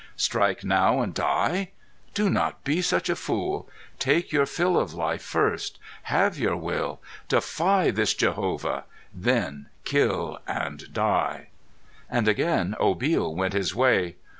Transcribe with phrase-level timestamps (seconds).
[0.17, 1.69] Strike now and die?
[2.15, 3.69] Do not be such a fool.
[3.99, 5.77] Take your fill of life first.
[6.09, 6.99] Have your will.
[7.27, 8.85] Defy this Jehovah.
[9.13, 11.49] Then kill, and die."
[12.09, 14.15] And again Obil went his way.